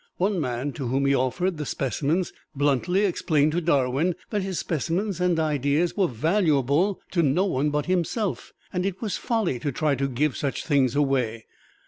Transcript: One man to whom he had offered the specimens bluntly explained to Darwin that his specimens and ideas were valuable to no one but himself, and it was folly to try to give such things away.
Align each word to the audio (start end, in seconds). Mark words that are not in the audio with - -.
One 0.17 0.39
man 0.39 0.71
to 0.73 0.87
whom 0.87 1.05
he 1.05 1.11
had 1.11 1.19
offered 1.19 1.57
the 1.57 1.65
specimens 1.67 2.33
bluntly 2.55 3.05
explained 3.05 3.51
to 3.51 3.61
Darwin 3.61 4.15
that 4.31 4.41
his 4.41 4.57
specimens 4.57 5.21
and 5.21 5.39
ideas 5.39 5.95
were 5.95 6.07
valuable 6.07 6.99
to 7.11 7.21
no 7.21 7.45
one 7.45 7.69
but 7.69 7.85
himself, 7.85 8.51
and 8.73 8.83
it 8.83 8.99
was 8.99 9.17
folly 9.17 9.59
to 9.59 9.71
try 9.71 9.93
to 9.93 10.07
give 10.07 10.35
such 10.35 10.65
things 10.65 10.95
away. 10.95 11.45